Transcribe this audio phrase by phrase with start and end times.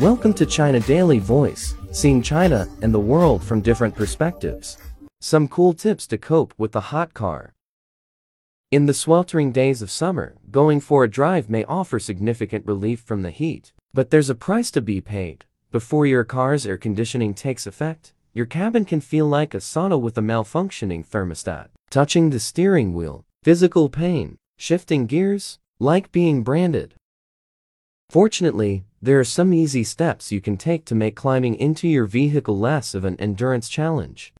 [0.00, 4.76] Welcome to China Daily Voice, seeing China and the world from different perspectives.
[5.22, 7.54] Some cool tips to cope with the hot car.
[8.70, 13.22] In the sweltering days of summer, going for a drive may offer significant relief from
[13.22, 13.72] the heat.
[13.94, 15.46] But there's a price to be paid.
[15.72, 20.18] Before your car's air conditioning takes effect, your cabin can feel like a sauna with
[20.18, 21.68] a malfunctioning thermostat.
[21.88, 26.96] Touching the steering wheel, physical pain, shifting gears, like being branded.
[28.08, 32.58] Fortunately, there are some easy steps you can take to make climbing into your vehicle
[32.58, 34.32] less of an endurance challenge.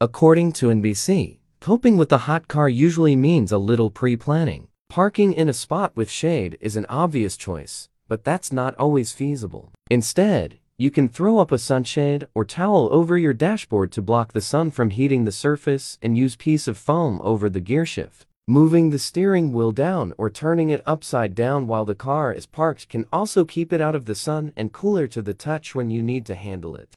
[0.00, 4.68] According to NBC, coping with a hot car usually means a little pre-planning.
[4.88, 9.72] Parking in a spot with shade is an obvious choice, but that's not always feasible.
[9.90, 14.40] Instead, you can throw up a sunshade or towel over your dashboard to block the
[14.40, 18.26] sun from heating the surface and use piece of foam over the gearshift.
[18.46, 22.90] Moving the steering wheel down or turning it upside down while the car is parked
[22.90, 26.02] can also keep it out of the sun and cooler to the touch when you
[26.02, 26.90] need to handle it.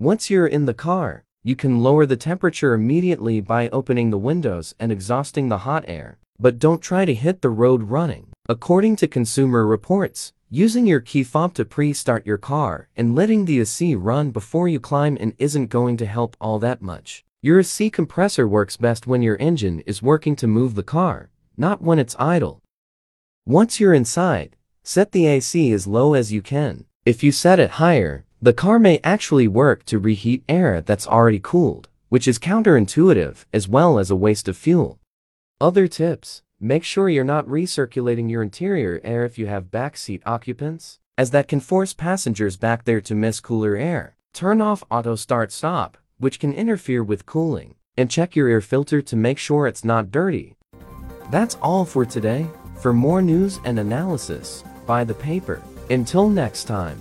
[0.00, 4.74] Once you're in the car, you can lower the temperature immediately by opening the windows
[4.80, 8.26] and exhausting the hot air, but don't try to hit the road running.
[8.48, 13.60] According to Consumer Reports, using your key fob to pre-start your car and letting the
[13.60, 17.24] AC run before you climb in isn't going to help all that much.
[17.44, 21.28] Your AC compressor works best when your engine is working to move the car,
[21.58, 22.62] not when it's idle.
[23.44, 26.86] Once you're inside, set the AC as low as you can.
[27.04, 31.38] If you set it higher, the car may actually work to reheat air that's already
[31.38, 34.98] cooled, which is counterintuitive as well as a waste of fuel.
[35.60, 36.40] Other tips.
[36.58, 41.48] Make sure you're not recirculating your interior air if you have backseat occupants, as that
[41.48, 44.16] can force passengers back there to miss cooler air.
[44.32, 49.00] Turn off auto start stop which can interfere with cooling, and check your air filter
[49.02, 50.56] to make sure it's not dirty.
[51.30, 52.46] That's all for today.
[52.80, 55.62] For more news and analysis, buy the paper.
[55.90, 57.00] Until next time.